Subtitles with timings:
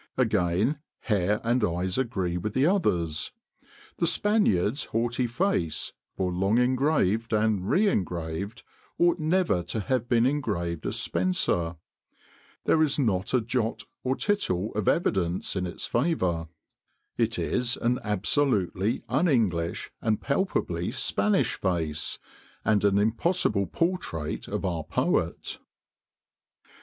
[0.17, 3.31] Again, hair and eyes agree with the others.
[3.97, 8.63] The Spaniard's haughty face, for long engraved and re engraved,
[8.97, 11.75] ought never to have been engraved as Spenser.
[12.65, 16.47] There is not a jot or tittle of evidence in its favour.
[17.15, 22.17] It is an absolutely un English, and palpably Spanish face,
[22.65, 25.59] and an impossible portrait of our Poet."